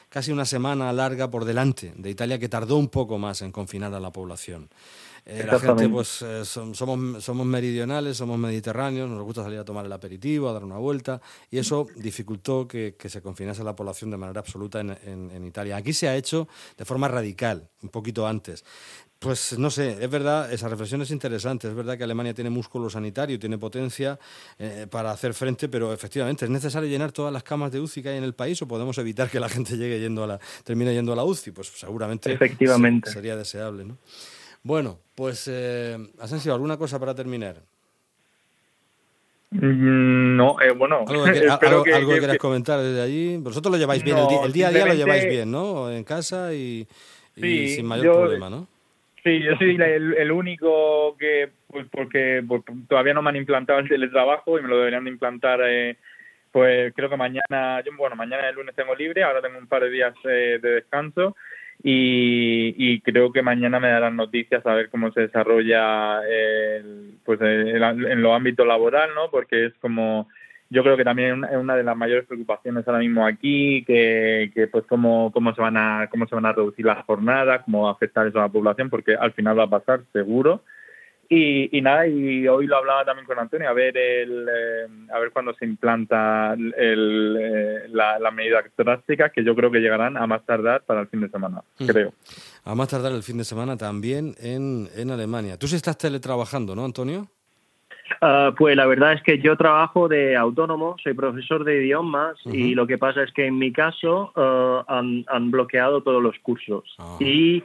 casi 0.09 0.31
una 0.31 0.45
semana 0.45 0.91
larga 0.91 1.29
por 1.29 1.45
delante 1.45 1.93
de 1.95 2.09
Italia, 2.09 2.39
que 2.39 2.49
tardó 2.49 2.77
un 2.77 2.89
poco 2.89 3.17
más 3.17 3.41
en 3.41 3.51
confinar 3.51 3.93
a 3.93 3.99
la 3.99 4.11
población. 4.11 4.69
Eh, 5.25 5.45
la 5.45 5.59
gente, 5.59 5.87
pues 5.89 6.23
eh, 6.23 6.43
somos, 6.45 7.23
somos 7.23 7.45
meridionales, 7.45 8.17
somos 8.17 8.39
mediterráneos, 8.39 9.09
nos 9.09 9.23
gusta 9.23 9.43
salir 9.43 9.59
a 9.59 9.65
tomar 9.65 9.85
el 9.85 9.91
aperitivo, 9.91 10.49
a 10.49 10.53
dar 10.53 10.63
una 10.63 10.77
vuelta, 10.77 11.21
y 11.51 11.59
eso 11.59 11.85
dificultó 11.95 12.67
que, 12.67 12.95
se 13.09 13.21
confinase 13.21 13.63
la 13.63 13.75
población 13.75 14.09
de 14.09 14.17
manera 14.17 14.39
absoluta 14.39 14.79
en, 14.79 15.45
Italia. 15.45 15.77
Aquí 15.77 15.93
se 15.93 16.07
ha 16.07 16.15
hecho 16.15 16.47
de 16.77 16.85
forma 16.85 17.07
radical, 17.07 17.69
un 17.81 17.89
poquito 17.89 18.27
antes. 18.27 18.63
Pues 19.19 19.59
no 19.59 19.69
sé, 19.69 19.97
es 19.99 20.09
verdad, 20.09 20.51
esa 20.53 20.69
reflexión 20.69 21.01
es 21.01 21.11
interesante, 21.11 21.67
es 21.67 21.75
verdad 21.75 21.97
que 21.97 22.05
Alemania 22.05 22.33
tiene 22.33 22.49
músculo 22.49 22.89
sanitario, 22.89 23.37
tiene 23.37 23.57
potencia 23.57 24.17
eh, 24.57 24.87
para 24.89 25.11
hacer 25.11 25.33
frente, 25.33 25.67
pero 25.67 25.91
efectivamente, 25.91 26.45
¿es 26.45 26.51
necesario 26.51 26.87
llenar 26.87 27.11
todas 27.11 27.33
las 27.33 27.43
camas 27.43 27.69
de 27.73 27.81
UCI 27.81 28.01
que 28.01 28.09
hay 28.09 28.17
en 28.17 28.23
el 28.23 28.33
país 28.33 28.61
o 28.61 28.67
podemos 28.69 28.97
evitar 28.97 29.29
que 29.29 29.41
la 29.41 29.49
gente 29.49 29.75
llegue 29.75 29.99
yendo 29.99 30.23
a 30.23 30.27
la, 30.27 30.39
termine 30.63 30.93
yendo 30.93 31.11
a 31.11 31.17
la 31.17 31.25
UCI? 31.25 31.51
Pues 31.51 31.67
seguramente 31.67 32.31
Efectivamente. 32.31 33.11
sería 33.11 33.35
deseable, 33.35 33.83
¿no? 33.83 33.97
Bueno, 34.63 34.99
pues 35.15 35.49
eh, 35.51 35.97
Asensio, 36.19 36.53
¿alguna 36.53 36.77
cosa 36.77 36.97
para 36.97 37.13
terminar? 37.13 37.61
Mm, 39.51 40.37
no, 40.37 40.61
eh, 40.61 40.71
bueno. 40.71 41.03
¿Algo 41.07 41.83
que, 41.83 41.91
quieras 41.91 42.37
comentar 42.37 42.79
desde 42.79 43.01
allí? 43.01 43.35
Vosotros 43.35 43.69
lo 43.69 43.77
lleváis 43.77 44.01
bien, 44.01 44.17
el, 44.17 44.53
día, 44.53 44.69
a 44.69 44.71
día 44.71 44.85
lo 44.85 44.93
lleváis 44.93 45.25
bien, 45.25 45.51
¿no? 45.51 45.91
En 45.91 46.05
casa 46.05 46.53
y, 46.53 46.87
sin 47.35 47.85
mayor 47.85 48.15
problema, 48.15 48.49
¿no? 48.49 48.78
Sí, 49.23 49.41
yo 49.41 49.55
soy 49.57 49.75
el, 49.75 50.31
único 50.31 51.17
que, 51.17 51.49
pues 51.67 51.85
porque, 51.91 52.43
todavía 52.87 53.13
no 53.13 53.21
me 53.21 53.29
han 53.29 53.35
implantado 53.35 53.79
el 53.79 53.89
teletrabajo 53.89 54.57
y 54.57 54.61
me 54.61 54.69
lo 54.69 54.77
deberían 54.77 55.03
de 55.03 55.11
implantar, 55.11 55.59
eh, 55.65 55.97
pues 56.51 56.93
creo 56.95 57.09
que 57.09 57.17
mañana, 57.17 57.83
yo, 57.83 57.91
bueno, 57.97 58.15
mañana 58.15 58.47
el 58.47 58.55
lunes 58.55 58.75
tengo 58.75 58.95
libre, 58.95 59.23
ahora 59.23 59.41
tengo 59.41 59.57
un 59.57 59.67
par 59.67 59.83
de 59.83 59.89
días 59.89 60.13
eh, 60.23 60.59
de 60.61 60.69
descanso 60.69 61.35
y, 61.83 63.01
creo 63.01 63.31
que 63.31 63.41
mañana 63.41 63.79
me 63.79 63.89
darán 63.89 64.15
noticias 64.15 64.65
a 64.65 64.73
ver 64.73 64.89
cómo 64.89 65.11
se 65.11 65.21
desarrolla 65.21 66.21
el, 66.27 67.15
pues 67.25 67.39
en 67.41 68.21
los 68.21 68.35
ámbitos 68.35 68.67
laboral, 68.67 69.11
¿no? 69.15 69.29
Porque 69.31 69.65
es 69.67 69.73
como 69.81 70.27
yo 70.69 70.83
creo 70.83 70.95
que 70.95 71.03
también 71.03 71.43
es 71.45 71.57
una 71.57 71.75
de 71.75 71.83
las 71.83 71.97
mayores 71.97 72.25
preocupaciones 72.25 72.87
ahora 72.87 72.99
mismo 72.99 73.25
aquí, 73.25 73.83
que, 73.85 74.51
que 74.53 74.67
pues 74.67 74.85
cómo, 74.87 75.31
cómo 75.31 75.53
se 75.55 75.61
van 75.61 75.77
a 75.77 76.07
cómo 76.11 76.27
se 76.27 76.35
van 76.35 76.45
a 76.45 76.53
reducir 76.53 76.85
las 76.85 77.03
jornadas, 77.05 77.63
cómo 77.65 77.83
va 77.83 77.89
a 77.89 77.93
afectar 77.93 78.27
eso 78.27 78.39
a 78.39 78.43
la 78.43 78.49
población, 78.49 78.89
porque 78.89 79.15
al 79.15 79.33
final 79.33 79.57
va 79.57 79.63
a 79.63 79.69
pasar 79.69 80.01
seguro. 80.13 80.61
Y, 81.31 81.77
y 81.77 81.81
nada, 81.81 82.07
y 82.07 82.47
hoy 82.47 82.65
lo 82.65 82.77
hablaba 82.77 83.05
también 83.05 83.27
con 83.27 83.37
Antonio, 83.37 83.69
a 83.69 83.73
ver 83.73 83.95
el, 83.95 84.47
eh, 84.49 84.87
a 85.13 85.19
ver 85.19 85.29
cuándo 85.31 85.53
se 85.53 85.63
implanta 85.63 86.53
el, 86.53 87.37
eh, 87.39 87.87
la, 87.89 88.17
las 88.17 88.33
medidas 88.33 88.65
drásticas, 88.75 89.31
que 89.31 89.43
yo 89.43 89.55
creo 89.55 89.69
que 89.69 89.77
llegarán 89.77 90.17
a 90.17 90.25
más 90.25 90.43
tardar 90.43 90.81
para 90.81 91.01
el 91.01 91.07
fin 91.07 91.21
de 91.21 91.29
semana, 91.29 91.61
mm. 91.77 91.85
creo. 91.85 92.13
A 92.63 92.73
más 92.73 92.87
tardar 92.87 93.11
el 93.11 93.21
fin 93.21 93.37
de 93.37 93.43
semana 93.43 93.77
también 93.77 94.33
en, 94.39 94.89
en 94.95 95.11
Alemania. 95.11 95.57
Tú 95.57 95.67
sí 95.67 95.75
estás 95.75 95.99
teletrabajando, 95.99 96.75
¿no, 96.75 96.83
Antonio? 96.83 97.27
Uh, 98.21 98.53
pues 98.55 98.75
la 98.75 98.85
verdad 98.85 99.13
es 99.13 99.23
que 99.23 99.39
yo 99.39 99.55
trabajo 99.55 100.07
de 100.07 100.35
autónomo, 100.35 100.95
soy 101.03 101.13
profesor 101.13 101.63
de 101.63 101.83
idiomas 101.83 102.37
y 102.45 102.75
lo 102.75 102.87
que 102.87 102.97
pasa 102.97 103.23
es 103.23 103.31
que 103.31 103.45
en 103.45 103.57
mi 103.57 103.71
caso 103.71 104.33
uh, 104.35 104.91
han, 104.91 105.25
han, 105.27 105.51
bloqueado 105.51 106.01
todos 106.01 106.21
los 106.21 106.37
cursos. 106.39 106.83
Ah. 106.97 107.17
Y 107.19 107.63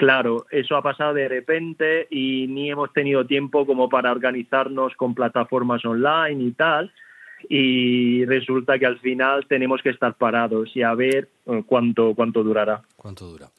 Claro, 0.00 0.46
eso 0.50 0.76
ha 0.76 0.82
pasado 0.82 1.12
de 1.12 1.28
repente 1.28 2.06
y 2.10 2.46
ni 2.48 2.70
hemos 2.70 2.90
tenido 2.90 3.26
tiempo 3.26 3.66
como 3.66 3.90
para 3.90 4.10
organizarnos 4.10 4.94
con 4.96 5.14
plataformas 5.14 5.84
online 5.84 6.42
y 6.42 6.52
tal. 6.52 6.90
Y 7.50 8.24
resulta 8.24 8.78
que 8.78 8.86
al 8.86 8.98
final 9.00 9.44
tenemos 9.46 9.82
que 9.82 9.90
estar 9.90 10.14
parados 10.14 10.74
y 10.74 10.82
a 10.82 10.94
ver 10.94 11.28
eh, 11.44 11.62
cuánto, 11.66 12.14
cuánto 12.14 12.42
durará. 12.42 12.80
¿Cuánto 12.96 13.26
dura? 13.26 13.50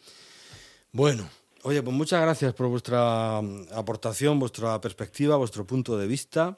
Bueno, 0.92 1.26
oye, 1.64 1.82
pues 1.84 1.96
muchas 1.96 2.22
gracias 2.22 2.54
por 2.54 2.68
vuestra 2.68 3.42
mm, 3.42 3.68
aportación, 3.74 4.40
vuestra 4.40 4.80
perspectiva, 4.82 5.36
vuestro 5.38 5.66
punto 5.66 5.98
de 5.98 6.08
vista. 6.08 6.58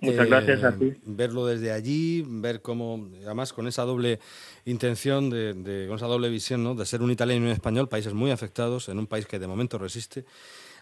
Muchas 0.00 0.26
gracias 0.26 0.64
a 0.64 0.70
eh, 0.70 0.72
ti. 0.72 1.00
Verlo 1.04 1.46
desde 1.46 1.70
allí, 1.70 2.24
ver 2.26 2.62
cómo, 2.62 3.08
además 3.24 3.52
con 3.52 3.68
esa 3.68 3.82
doble 3.82 4.20
intención, 4.64 5.28
de, 5.28 5.84
con 5.86 5.96
esa 5.96 6.06
doble 6.06 6.30
visión, 6.30 6.64
¿no? 6.64 6.74
de 6.74 6.86
ser 6.86 7.02
un 7.02 7.10
italiano 7.10 7.44
y 7.44 7.48
un 7.48 7.52
español, 7.52 7.88
países 7.88 8.14
muy 8.14 8.30
afectados, 8.30 8.88
en 8.88 8.98
un 8.98 9.06
país 9.06 9.26
que 9.26 9.38
de 9.38 9.46
momento 9.46 9.78
resiste, 9.78 10.24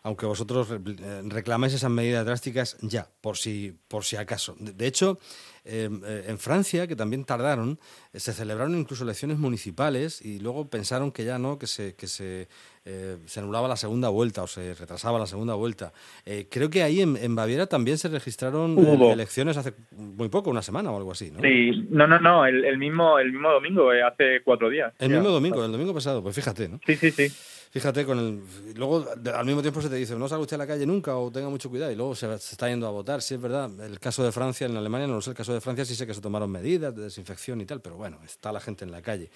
aunque 0.02 0.26
vosotros 0.26 0.68
eh, 0.70 1.22
reclamáis 1.24 1.74
esas 1.74 1.90
medidas 1.90 2.24
drásticas 2.24 2.76
ya, 2.82 3.08
por 3.20 3.36
si, 3.36 3.76
por 3.88 4.04
si 4.04 4.16
acaso. 4.16 4.54
De, 4.58 4.86
hecho, 4.86 5.18
eh, 5.64 5.88
en 6.26 6.38
Francia, 6.38 6.86
que 6.86 6.96
también 6.96 7.24
tardaron, 7.24 7.78
se 8.12 8.32
celebraron 8.32 8.78
incluso 8.78 9.04
elecciones 9.04 9.38
municipales 9.38 10.22
y 10.22 10.38
luego 10.40 10.68
pensaron 10.68 11.12
que 11.12 11.24
ya 11.24 11.38
no, 11.38 11.58
que 11.58 11.66
se, 11.66 11.94
que 11.94 12.06
se 12.06 12.48
eh, 12.86 13.18
se 13.26 13.40
anulaba 13.40 13.68
la 13.68 13.76
segunda 13.76 14.08
vuelta 14.08 14.42
o 14.42 14.46
se 14.46 14.72
retrasaba 14.72 15.18
la 15.18 15.26
segunda 15.26 15.54
vuelta. 15.54 15.92
Eh, 16.24 16.48
creo 16.50 16.70
que 16.70 16.82
ahí 16.82 17.02
en, 17.02 17.36
Baviera 17.36 17.66
también 17.66 17.98
se 17.98 18.08
registraron 18.08 18.74
eh, 18.78 19.12
elecciones 19.12 19.58
hace 19.58 19.74
muy 19.90 20.30
poco, 20.30 20.48
una 20.48 20.62
semana 20.62 20.90
o 20.90 20.96
algo 20.96 21.12
así, 21.12 21.30
¿no? 21.30 21.40
Sí, 21.40 21.86
no, 21.90 22.06
no, 22.06 22.18
no, 22.18 22.46
el, 22.46 22.78
mismo, 22.78 23.18
el 23.18 23.32
mismo 23.32 23.50
domingo, 23.50 23.90
hace 23.90 24.40
cuatro 24.42 24.70
días. 24.70 24.94
El 24.98 25.10
mismo 25.10 25.28
domingo, 25.28 25.62
el 25.62 25.70
domingo 25.70 25.92
pasado, 25.92 26.22
pues 26.22 26.34
fíjate, 26.34 26.70
¿no? 26.70 26.80
Sí, 26.86 26.96
sí, 26.96 27.10
sí. 27.10 27.28
Fíjate, 27.72 28.04
con 28.04 28.18
el, 28.18 28.40
luego 28.76 29.06
al 29.32 29.46
mismo 29.46 29.62
tiempo 29.62 29.80
se 29.80 29.88
te 29.88 29.94
dice, 29.94 30.16
no 30.16 30.26
salga 30.26 30.42
usted 30.42 30.56
a 30.56 30.58
la 30.58 30.66
calle 30.66 30.84
nunca 30.86 31.16
o 31.16 31.30
tenga 31.30 31.48
mucho 31.48 31.70
cuidado 31.70 31.92
y 31.92 31.94
luego 31.94 32.16
se, 32.16 32.32
está 32.34 32.68
yendo 32.68 32.88
a 32.88 32.90
votar. 32.90 33.22
Sí, 33.22 33.34
es 33.34 33.40
verdad, 33.40 33.70
el 33.86 34.00
caso 34.00 34.24
de 34.24 34.32
Francia, 34.32 34.66
en 34.66 34.76
Alemania, 34.76 35.06
no 35.06 35.20
sé, 35.20 35.30
el 35.30 35.36
caso 35.36 35.49
de 35.54 35.60
Francia 35.60 35.84
sí 35.84 35.94
sé 35.94 36.06
que 36.06 36.14
se 36.14 36.20
tomaron 36.20 36.50
medidas 36.50 36.94
de 36.94 37.02
desinfección 37.02 37.60
y 37.60 37.66
tal, 37.66 37.80
pero 37.80 37.96
bueno, 37.96 38.18
está 38.24 38.52
la 38.52 38.60
gente 38.60 38.84
en 38.84 38.90
la 38.90 39.02
calle. 39.02 39.30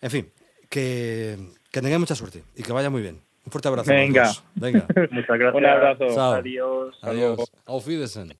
En 0.00 0.10
fin, 0.10 0.30
que, 0.68 1.36
que 1.70 1.80
tengáis 1.80 2.00
mucha 2.00 2.14
suerte 2.14 2.44
y 2.56 2.62
que 2.62 2.72
vaya 2.72 2.90
muy 2.90 3.02
bien. 3.02 3.20
Un 3.44 3.52
fuerte 3.52 3.68
abrazo. 3.68 3.90
Venga. 3.90 4.30
Venga. 4.54 4.86
Muchas 5.10 5.38
gracias. 5.38 5.54
Un 5.54 5.66
abrazo. 5.66 6.34
Adiós. 6.34 6.98
Adiós. 7.02 7.52
Auf 7.64 7.86
Wiedersehen. 7.86 8.28